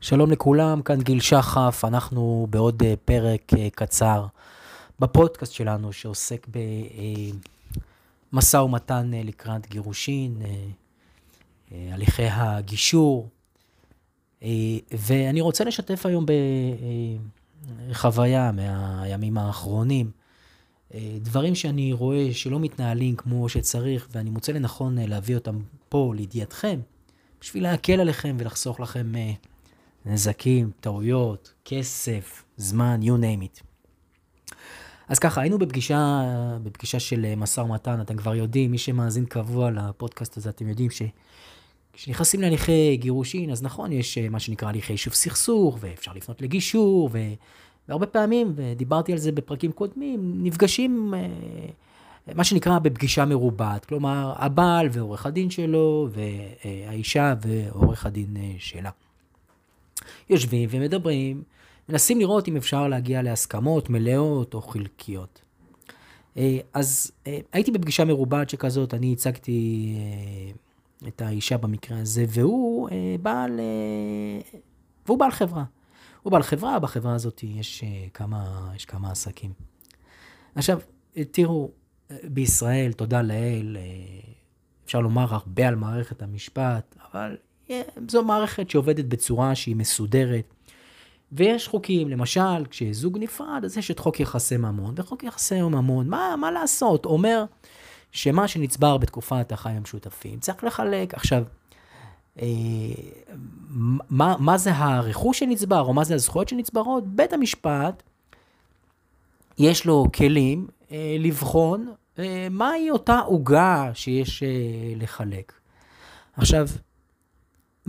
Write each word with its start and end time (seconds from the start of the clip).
שלום 0.00 0.30
לכולם, 0.30 0.82
כאן 0.82 1.02
גיל 1.02 1.20
שחף, 1.20 1.84
אנחנו 1.84 2.46
בעוד 2.50 2.82
אה, 2.82 2.94
פרק 3.04 3.52
אה, 3.58 3.68
קצר 3.70 4.26
בפודקאסט 4.98 5.52
שלנו 5.52 5.92
שעוסק 5.92 6.46
במשא 8.32 8.56
ומתן 8.56 9.10
אה, 9.14 9.22
לקראת 9.24 9.66
גירושין, 9.66 10.42
הליכי 11.70 12.26
הגישור, 12.30 13.28
ואני 14.92 15.40
רוצה 15.40 15.64
לשתף 15.64 16.06
היום 16.06 16.26
בחוויה 17.90 18.52
מהימים 18.52 19.38
האחרונים, 19.38 20.10
דברים 20.94 21.54
שאני 21.54 21.92
רואה 21.92 22.28
שלא 22.32 22.60
מתנהלים 22.60 23.16
כמו 23.16 23.48
שצריך, 23.48 24.08
ואני 24.12 24.30
מוצא 24.30 24.52
לנכון 24.52 24.98
להביא 24.98 25.34
אותם 25.34 25.58
פה 25.88 26.12
לידיעתכם, 26.16 26.80
בשביל 27.40 27.62
להקל 27.62 28.00
עליכם 28.00 28.36
ולחסוך 28.38 28.80
לכם 28.80 29.12
נזקים, 30.08 30.70
טעויות, 30.80 31.54
כסף, 31.64 32.44
זמן, 32.56 33.00
you 33.02 33.06
name 33.06 33.44
it. 33.44 33.62
אז 35.08 35.18
ככה, 35.18 35.40
היינו 35.40 35.58
בפגישה, 35.58 36.22
בפגישה 36.62 37.00
של 37.00 37.24
אה, 37.24 37.36
משא 37.36 37.60
ומתן, 37.60 38.00
אתם 38.00 38.16
כבר 38.16 38.34
יודעים, 38.34 38.70
מי 38.70 38.78
שמאזין 38.78 39.24
קבוע 39.26 39.70
לפודקאסט 39.70 40.36
הזה, 40.36 40.50
אתם 40.50 40.68
יודעים 40.68 40.88
שכשנכנסים 40.90 42.40
להליכי 42.40 42.96
גירושין, 42.96 43.50
אז 43.50 43.62
נכון, 43.62 43.92
יש 43.92 44.18
אה, 44.18 44.28
מה 44.28 44.40
שנקרא 44.40 44.68
הליכי 44.68 44.92
יישוב 44.92 45.14
סכסוך, 45.14 45.78
ואפשר 45.80 46.12
לפנות 46.12 46.42
לגישור, 46.42 47.10
ו... 47.12 47.18
והרבה 47.88 48.06
פעמים, 48.06 48.52
ודיברתי 48.54 49.12
על 49.12 49.18
זה 49.18 49.32
בפרקים 49.32 49.72
קודמים, 49.72 50.34
נפגשים, 50.42 51.14
אה, 51.16 51.26
מה 52.34 52.44
שנקרא 52.44 52.78
בפגישה 52.78 53.24
מרובעת, 53.24 53.84
כלומר, 53.84 54.32
הבעל 54.36 54.88
ועורך 54.92 55.26
הדין 55.26 55.50
שלו, 55.50 56.08
והאישה 56.10 57.34
ועורך 57.42 58.06
הדין 58.06 58.36
שלה. 58.58 58.90
יושבים 60.30 60.68
ומדברים, 60.72 61.42
מנסים 61.88 62.18
לראות 62.18 62.48
אם 62.48 62.56
אפשר 62.56 62.88
להגיע 62.88 63.22
להסכמות 63.22 63.90
מלאות 63.90 64.54
או 64.54 64.62
חלקיות. 64.62 65.42
אה, 66.36 66.58
אז 66.74 67.10
אה, 67.26 67.38
הייתי 67.52 67.70
בפגישה 67.70 68.04
מרובעת 68.04 68.50
שכזאת, 68.50 68.94
אני 68.94 69.12
הצגתי 69.12 69.94
אה, 69.96 71.08
את 71.08 71.22
האישה 71.22 71.56
במקרה 71.56 71.98
הזה, 72.00 72.24
והוא 72.28 72.88
בעל, 73.22 73.60
והוא 75.06 75.18
בעל 75.18 75.30
חברה. 75.30 75.64
הוא 76.22 76.30
בעל 76.32 76.42
חברה, 76.42 76.78
בחברה 76.78 77.14
הזאת 77.14 77.42
יש 77.44 77.84
כמה, 78.14 78.70
יש 78.76 78.84
כמה 78.84 79.10
עסקים. 79.10 79.52
עכשיו, 80.54 80.78
תראו, 81.30 81.70
בישראל, 82.24 82.92
תודה 82.92 83.22
לאל, 83.22 83.76
אפשר 84.84 85.00
לומר 85.00 85.34
הרבה 85.34 85.68
על 85.68 85.74
מערכת 85.74 86.22
המשפט, 86.22 86.96
אבל 87.12 87.36
זו 88.08 88.22
מערכת 88.22 88.70
שעובדת 88.70 89.04
בצורה 89.04 89.54
שהיא 89.54 89.76
מסודרת. 89.76 90.54
ויש 91.32 91.68
חוקים, 91.68 92.08
למשל, 92.08 92.66
כשזוג 92.70 93.18
נפרד, 93.18 93.60
אז 93.64 93.78
יש 93.78 93.90
את 93.90 93.98
חוק 93.98 94.20
יחסי 94.20 94.56
ממון, 94.56 94.94
וחוק 94.96 95.24
יחסי 95.24 95.62
ממון, 95.62 96.08
מה, 96.08 96.34
מה 96.38 96.50
לעשות? 96.50 97.06
אומר 97.06 97.44
שמה 98.12 98.48
שנצבר 98.48 98.96
בתקופת 98.96 99.52
החיים 99.52 99.76
המשותפים 99.76 100.38
צריך 100.38 100.64
לחלק. 100.64 101.14
עכשיו, 101.14 101.44
אה, 102.40 102.46
מה, 104.10 104.36
מה 104.38 104.58
זה 104.58 104.70
הרכוש 104.74 105.38
שנצבר, 105.38 105.80
או 105.80 105.92
מה 105.92 106.04
זה 106.04 106.14
הזכויות 106.14 106.48
שנצברות? 106.48 107.06
בית 107.06 107.32
המשפט, 107.32 108.02
יש 109.58 109.86
לו 109.86 110.06
כלים 110.14 110.66
אה, 110.92 111.16
לבחון 111.18 111.92
אה, 112.18 112.46
מהי 112.50 112.90
אותה 112.90 113.18
עוגה 113.18 113.90
שיש 113.94 114.42
אה, 114.42 114.48
לחלק. 114.96 115.52
עכשיו, 116.36 116.68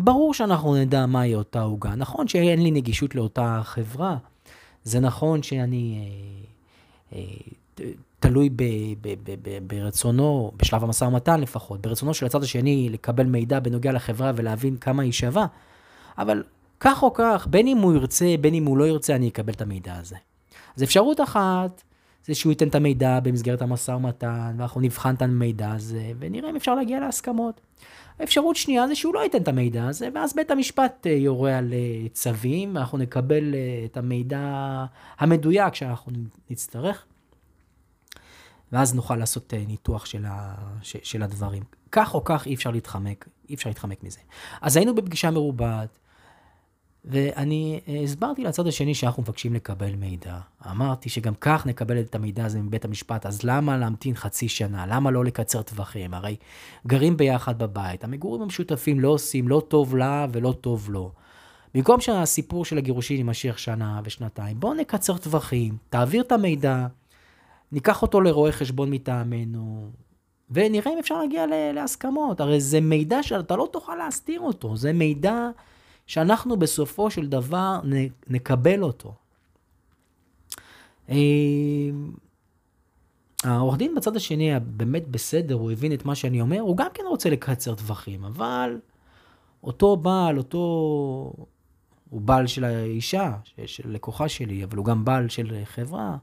ברור 0.04 0.34
שאנחנו 0.34 0.76
נדע 0.76 1.06
מהי 1.06 1.36
אותה 1.36 1.62
עוגה. 1.62 1.96
נכון 1.96 2.28
שאין 2.28 2.64
לי 2.64 2.72
נגישות 2.72 3.16
לאותה 3.16 3.62
חברה, 3.64 4.18
זה 4.84 5.00
נכון 5.00 5.44
שאני 5.44 6.10
אה, 7.14 7.20
אה, 7.20 7.92
תלוי 8.20 8.50
ב, 8.50 8.64
ב, 9.02 9.14
ב, 9.24 9.36
ב, 9.42 9.58
ברצונו, 9.68 10.52
בשלב 10.56 10.84
המשא 10.84 11.06
ומתן 11.06 11.42
לפחות, 11.42 11.82
ברצונו 11.82 12.14
של 12.14 12.26
הצד 12.26 12.44
השני 12.44 12.90
לקבל 12.90 13.26
מידע 13.26 13.60
בנוגע 13.60 13.92
לחברה 13.92 14.32
ולהבין 14.36 14.78
כמה 14.78 15.04
היא 15.04 15.12
שווה, 15.12 15.46
אבל 16.18 16.44
כך 16.80 17.04
או 17.04 17.14
כך, 17.14 17.48
בין 17.50 17.68
אם 17.68 17.78
הוא 17.78 17.94
ירצה, 17.94 18.36
בין 18.42 18.54
אם 18.54 18.66
הוא 18.66 18.78
לא 18.78 18.88
ירצה, 18.88 19.16
אני 19.16 19.28
אקבל 19.28 19.54
את 19.54 19.62
המידע 19.62 19.96
הזה. 19.96 20.16
אז 20.78 20.84
אפשרות 20.84 21.22
אחת, 21.22 21.84
זה 22.30 22.36
שהוא 22.36 22.52
ייתן 22.52 22.68
את 22.68 22.76
המידע 22.76 23.20
במסגרת 23.20 23.62
המשא 23.62 23.92
ומתן, 23.92 24.56
ואנחנו 24.58 24.82
נבחן 24.82 25.16
את 25.16 25.22
המידע 25.22 25.72
הזה, 25.72 26.12
ונראה 26.20 26.50
אם 26.50 26.56
אפשר 26.56 26.76
להגיע 26.76 27.00
להסכמות. 27.00 27.62
האפשרות 28.20 28.56
שנייה 28.56 28.88
זה 28.88 28.96
שהוא 28.96 29.14
לא 29.14 29.20
ייתן 29.20 29.42
את 29.42 29.48
המידע 29.48 29.88
הזה, 29.88 30.10
ואז 30.14 30.34
בית 30.36 30.52
המשפט 30.52 31.08
אה, 31.08 31.12
יורה 31.12 31.58
על 31.58 31.74
אה, 31.74 32.10
צווים, 32.10 32.76
ואנחנו 32.76 32.98
נקבל 32.98 33.56
אה, 33.56 33.86
את 33.86 33.98
המידע 33.98 34.40
המדויק 35.20 35.76
שאנחנו 35.76 36.12
נצטרך, 36.50 37.06
ואז 38.72 38.96
נוכל 38.96 39.16
לעשות 39.16 39.54
ניתוח 39.68 40.06
של, 40.06 40.26
ה, 40.26 40.56
של 40.82 41.24
הדברים. 41.24 41.64
כך 41.92 42.14
או 42.14 42.24
כך 42.24 42.46
אי 42.48 42.54
אפשר 42.54 42.72
להתחמק, 42.72 43.28
אי 43.50 43.56
אפשר 43.56 43.70
להתחמק 43.70 44.04
מזה. 44.04 44.20
אז 44.62 44.78
היינו 44.78 44.96
בפגישה 44.96 45.32
מרובעת, 45.32 46.00
ואני 47.06 47.80
אה, 47.88 48.02
הסברתי 48.04 48.44
לצד 48.44 48.68
השני 48.68 48.96
שאנחנו 48.96 49.24
מבקשים 49.24 49.54
לקבל 49.54 49.96
מידע. 49.96 50.38
אמרתי 50.72 51.10
שגם 51.10 51.34
כך 51.42 51.66
נקבל 51.66 52.00
את 52.00 52.16
המידע 52.16 52.46
הזה 52.46 52.62
מבית 52.62 52.86
המשפט, 52.86 53.26
אז 53.26 53.44
למה 53.44 53.78
להמתין 53.78 54.16
חצי 54.16 54.50
שנה? 54.50 54.86
למה 54.88 55.12
לא 55.12 55.26
לקצר 55.26 55.62
טווחים? 55.62 56.14
הרי 56.14 56.36
גרים 56.88 57.18
ביחד 57.18 57.60
בבית, 57.60 58.04
המגורים 58.04 58.42
המשותפים 58.42 59.00
לא 59.00 59.10
עושים 59.10 59.48
לא 59.48 59.62
טוב 59.68 59.96
לה 59.96 60.28
ולא 60.32 60.54
טוב 60.62 60.90
לו. 60.90 61.12
במקום 61.74 62.02
שהסיפור 62.02 62.66
של 62.66 62.78
הגירושין 62.78 63.18
יימשך 63.18 63.60
שנה 63.60 64.02
ושנתיים, 64.04 64.60
בואו 64.60 64.74
נקצר 64.74 65.18
טווחים, 65.18 65.78
תעביר 65.90 66.22
את 66.22 66.32
המידע, 66.32 66.88
ניקח 67.72 68.02
אותו 68.02 68.22
לרואה 68.22 68.52
חשבון 68.52 68.92
מטעמנו, 68.92 69.90
ונראה 70.52 70.94
אם 70.94 70.98
אפשר 71.00 71.18
להגיע 71.22 71.46
להסכמות. 71.74 72.42
הרי 72.42 72.62
זה 72.62 72.82
מידע 72.82 73.24
שאתה 73.24 73.56
לא 73.56 73.70
תוכל 73.72 73.96
להסתיר 73.96 74.42
אותו, 74.42 74.76
זה 74.76 74.94
מידע... 74.94 75.50
שאנחנו 76.10 76.58
בסופו 76.58 77.12
של 77.12 77.28
דבר 77.28 77.80
נקבל 78.28 78.84
אותו. 78.84 79.14
אה, 81.10 81.16
העורך 83.44 83.78
דין 83.78 83.96
בצד 83.96 84.16
השני 84.16 84.44
היה 84.44 84.60
באמת 84.60 85.08
בסדר, 85.08 85.56
הוא 85.56 85.72
הבין 85.72 85.94
את 85.94 86.06
מה 86.06 86.16
שאני 86.16 86.42
אומר, 86.42 86.60
הוא 86.60 86.78
גם 86.78 86.88
כן 86.94 87.04
רוצה 87.10 87.30
לקצר 87.30 87.76
טווחים, 87.76 88.26
אבל 88.26 88.80
אותו 89.64 89.98
בעל, 89.98 90.38
אותו... 90.38 90.58
הוא 92.10 92.22
בעל 92.22 92.48
של 92.48 92.64
האישה, 92.64 93.34
של 93.66 93.92
לקוחה 93.92 94.30
שלי, 94.30 94.64
אבל 94.64 94.78
הוא 94.78 94.86
גם 94.86 95.06
בעל 95.06 95.30
של 95.30 95.62
חברה, 95.66 96.18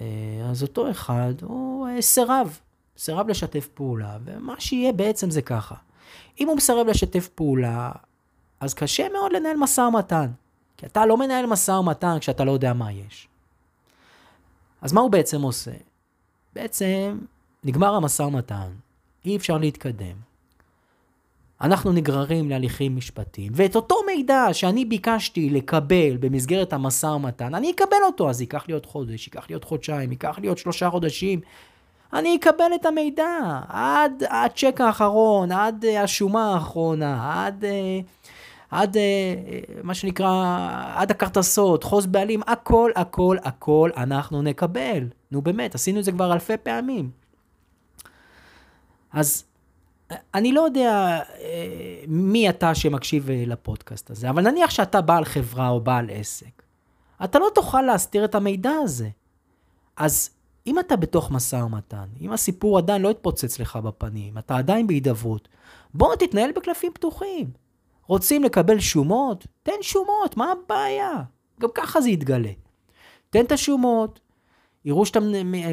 אה, 0.00 0.06
אז 0.50 0.62
אותו 0.62 0.90
אחד, 0.90 1.34
הוא 1.42 1.88
אה, 1.88 2.02
סירב, 2.02 2.60
סירב 2.98 3.28
לשתף 3.28 3.68
פעולה, 3.74 4.18
ומה 4.24 4.54
שיהיה 4.58 4.92
בעצם 4.92 5.30
זה 5.30 5.42
ככה. 5.42 5.74
אם 6.40 6.48
הוא 6.48 6.56
מסרב 6.56 6.86
לשתף 6.86 7.28
פעולה, 7.28 7.90
אז 8.60 8.74
קשה 8.74 9.08
מאוד 9.12 9.32
לנהל 9.32 9.56
משא 9.56 9.80
ומתן. 9.80 10.26
כי 10.76 10.86
אתה 10.86 11.06
לא 11.06 11.16
מנהל 11.16 11.46
משא 11.46 11.70
ומתן 11.70 12.16
כשאתה 12.20 12.44
לא 12.44 12.52
יודע 12.52 12.72
מה 12.72 12.92
יש. 12.92 13.28
אז 14.82 14.92
מה 14.92 15.00
הוא 15.00 15.10
בעצם 15.10 15.42
עושה? 15.42 15.70
בעצם 16.54 17.18
נגמר 17.64 17.94
המשא 17.94 18.22
ומתן, 18.22 18.68
אי 19.24 19.36
אפשר 19.36 19.58
להתקדם. 19.58 20.16
אנחנו 21.60 21.92
נגררים 21.92 22.50
להליכים 22.50 22.96
משפטיים, 22.96 23.52
ואת 23.54 23.76
אותו 23.76 23.96
מידע 24.06 24.46
שאני 24.52 24.84
ביקשתי 24.84 25.50
לקבל 25.50 26.16
במסגרת 26.20 26.72
המשא 26.72 27.06
ומתן, 27.06 27.54
אני 27.54 27.70
אקבל 27.70 27.96
אותו, 28.06 28.30
אז 28.30 28.40
ייקח 28.40 28.68
לי 28.68 28.74
עוד 28.74 28.86
חודש, 28.86 29.26
ייקח 29.26 29.48
לי 29.48 29.54
עוד 29.54 29.64
חודשיים, 29.64 30.10
ייקח 30.10 30.38
לי 30.38 30.48
עוד 30.48 30.58
שלושה 30.58 30.90
חודשים. 30.90 31.40
אני 32.12 32.36
אקבל 32.36 32.70
את 32.74 32.86
המידע 32.86 33.60
עד 33.68 34.22
הצ'ק 34.30 34.80
האחרון, 34.80 35.52
עד 35.52 35.84
השומה 35.84 36.54
האחרונה, 36.54 37.44
עד... 37.44 37.64
Uh, 37.64 38.26
עד 38.70 38.96
אה, 38.96 39.34
מה 39.82 39.94
שנקרא, 39.94 40.68
עד 40.94 41.10
הכרטסות, 41.10 41.84
חוз 41.84 42.06
בעלים, 42.06 42.40
הכל, 42.46 42.90
הכל, 42.96 43.36
הכל 43.42 43.90
אנחנו 43.96 44.42
נקבל. 44.42 45.08
נו 45.30 45.42
באמת, 45.42 45.74
עשינו 45.74 45.98
את 45.98 46.04
זה 46.04 46.12
כבר 46.12 46.32
אלפי 46.32 46.56
פעמים. 46.62 47.10
אז 49.12 49.44
אני 50.34 50.52
לא 50.52 50.60
יודע 50.60 51.20
אה, 51.40 52.04
מי 52.08 52.48
אתה 52.48 52.74
שמקשיב 52.74 53.30
אה, 53.30 53.44
לפודקאסט 53.46 54.10
הזה, 54.10 54.30
אבל 54.30 54.50
נניח 54.50 54.70
שאתה 54.70 55.00
בעל 55.00 55.24
חברה 55.24 55.68
או 55.68 55.80
בעל 55.80 56.10
עסק. 56.12 56.62
אתה 57.24 57.38
לא 57.38 57.48
תוכל 57.54 57.82
להסתיר 57.82 58.24
את 58.24 58.34
המידע 58.34 58.72
הזה. 58.82 59.08
אז 59.96 60.30
אם 60.66 60.78
אתה 60.78 60.96
בתוך 60.96 61.30
משא 61.30 61.56
ומתן, 61.56 62.06
אם 62.20 62.32
הסיפור 62.32 62.78
עדיין 62.78 63.02
לא 63.02 63.10
התפוצץ 63.10 63.58
לך 63.58 63.76
בפנים, 63.76 64.38
אתה 64.38 64.56
עדיין 64.56 64.86
בהידברות, 64.86 65.48
בוא 65.94 66.16
תתנהל 66.16 66.50
בקלפים 66.56 66.92
פתוחים. 66.92 67.50
רוצים 68.06 68.44
לקבל 68.44 68.80
שומות? 68.80 69.46
תן 69.62 69.72
שומות, 69.82 70.36
מה 70.36 70.52
הבעיה? 70.52 71.22
גם 71.60 71.68
ככה 71.74 72.00
זה 72.00 72.10
יתגלה. 72.10 72.52
תן 73.30 73.44
את 73.44 73.52
השומות, 73.52 74.20
יראו 74.84 75.06
שאתה 75.06 75.20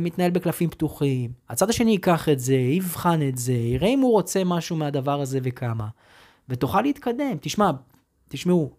מתנהל 0.02 0.32
בקלפים 0.32 0.70
פתוחים, 0.70 1.32
הצד 1.50 1.70
השני 1.70 1.92
ייקח 1.92 2.30
את 2.30 2.40
זה, 2.40 2.54
יבחן 2.54 3.20
את 3.28 3.38
זה, 3.38 3.54
יראה 3.54 3.88
אם 3.88 4.00
הוא 4.00 4.12
רוצה 4.12 4.44
משהו 4.46 4.76
מהדבר 4.76 5.22
הזה 5.22 5.40
וכמה, 5.44 5.88
ותוכל 6.50 6.82
להתקדם. 6.82 7.38
תשמע, 7.42 7.72
תשמעו, 8.28 8.72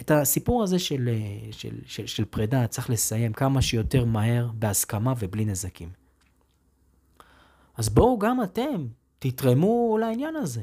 את 0.00 0.10
הסיפור 0.10 0.62
הזה 0.62 0.78
של, 0.78 1.08
של, 1.50 1.78
של, 1.86 2.06
של 2.06 2.24
פרידה 2.24 2.66
צריך 2.66 2.90
לסיים 2.90 3.32
כמה 3.32 3.62
שיותר 3.62 4.04
מהר, 4.04 4.48
בהסכמה 4.54 5.14
ובלי 5.18 5.44
נזקים. 5.44 5.88
אז 7.76 7.88
בואו 7.88 8.18
גם 8.18 8.42
אתם, 8.42 8.86
תתרמו 9.18 9.98
לעניין 10.00 10.36
הזה. 10.36 10.62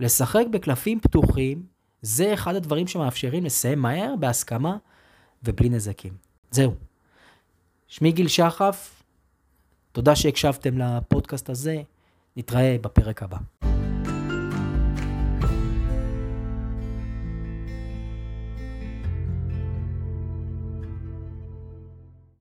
לשחק 0.00 0.44
בקלפים 0.50 1.00
פתוחים, 1.00 1.62
זה 2.02 2.34
אחד 2.34 2.54
הדברים 2.54 2.86
שמאפשרים 2.86 3.44
לסיים 3.44 3.78
מהר, 3.78 4.14
בהסכמה 4.20 4.76
ובלי 5.42 5.68
נזקים. 5.68 6.12
זהו. 6.50 6.74
שמי 7.86 8.12
גיל 8.12 8.28
שחף, 8.28 9.02
תודה 9.92 10.16
שהקשבתם 10.16 10.78
לפודקאסט 10.78 11.50
הזה, 11.50 11.82
נתראה 12.36 12.76
בפרק 12.80 13.22
הבא. 13.22 13.38